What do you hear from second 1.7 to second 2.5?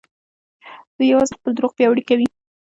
پياوړي کوي.